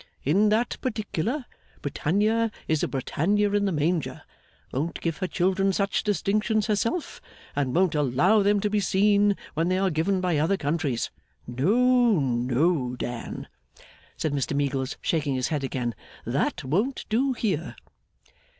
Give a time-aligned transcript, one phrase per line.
[0.23, 1.45] In that particular,
[1.83, 4.23] Britannia is a Britannia in the Manger
[4.71, 7.21] won't give her children such distinctions herself,
[7.55, 11.11] and won't allow them to be seen when they are given by other countries.
[11.45, 13.47] No, no, Dan!'
[14.17, 15.93] said Mr Meagles, shaking his head again.
[16.25, 17.75] 'That won't do here!